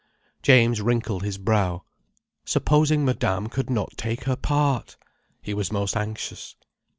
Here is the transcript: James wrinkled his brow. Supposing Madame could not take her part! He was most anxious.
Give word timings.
James 0.41 0.81
wrinkled 0.81 1.21
his 1.21 1.37
brow. 1.37 1.83
Supposing 2.43 3.05
Madame 3.05 3.49
could 3.49 3.69
not 3.69 3.95
take 3.97 4.23
her 4.23 4.35
part! 4.35 4.97
He 5.43 5.53
was 5.53 5.71
most 5.71 5.95
anxious. 5.95 6.55